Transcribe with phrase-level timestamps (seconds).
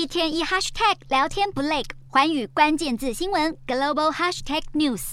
[0.00, 5.12] 一天一 hashtag 聊天不累，环宇关键字新闻 global hashtag news。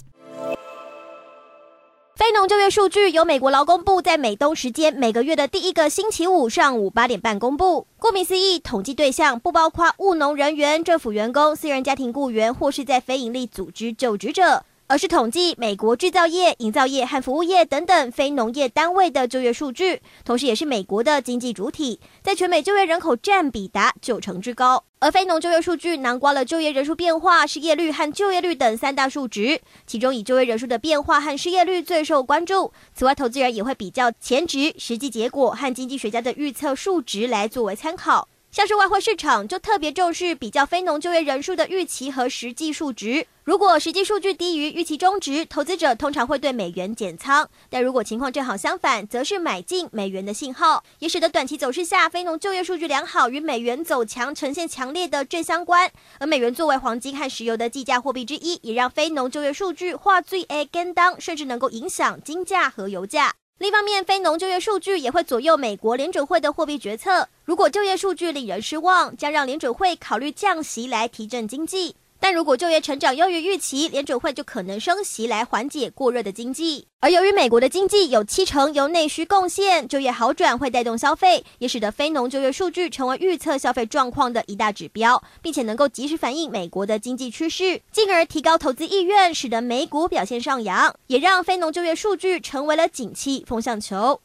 [2.16, 7.86] 非农就业数据由美国劳工部在美东时间每个月的第一个星期五上午八点半公布。
[8.00, 14.64] 顾名思义，统计对象不包括务农人员、政府员工、私人家庭雇员或是在非营利组织就职者。
[14.90, 24.86] 而是统计美国制造业、营造业和服务业等等非农业单位的就业数据，同时也是美国的经济主体，在全美就业人口占比达九成之高。
[25.00, 32.72] 而非农就业数据囊括了就业人数变化、失业率和就业率等三大数值，其中以就业人数的变化和失业率最受关注。
[32.96, 38.30] 此外，投资人也会比较前值、实际结果和经济学家的预测数值来作为参考。
[38.50, 55.92] 像是外汇市场就特别重视比较非农就业人数的预期和实际数值，如果实际数据低于预期中值，投资者通常会对美元减仓；但如果情况正好相反，则是买进美元的信号，也使得短期走势下非农就业数据良好与美元走强呈现强烈的正相关。
[56.20, 63.36] 而美元作为黄金和石油的计价货币之一，也让非农就业数据化最诶跟当，甚至能够影响金价和油价。
[63.60, 67.28] 另一方面，非农就业数据也会左右美国联准会的货币决策。
[67.44, 71.96] 如果就业数据令人失望，将让联准会考虑降息来提振经济。
[72.20, 76.88] 但如果就业成长优于预期，联准会就可能升息来缓解过热的经济。
[77.00, 94.20] 而由于美国的经济有七成由内需贡献，就业好转会带动消费，也使得非农就业数据成为预测消费状况的一大指标，并且能够及时反映美国的经济趋势，进而提高投资意愿，使得美股表现上扬，也让非农就业数据成为了景气风向球。